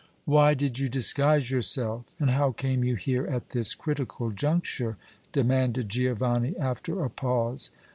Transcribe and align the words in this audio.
"Why 0.25 0.55
did 0.55 0.79
you 0.79 0.89
disguise 0.89 1.51
yourself, 1.51 2.15
and 2.19 2.31
how 2.31 2.53
came 2.53 2.83
you 2.83 2.95
here 2.95 3.27
at 3.27 3.49
this 3.51 3.75
critical 3.75 4.31
juncture?" 4.31 4.97
demanded 5.31 5.89
Giovanni, 5.89 6.57
after 6.57 7.03
a 7.05 7.09
pause. 7.11 7.69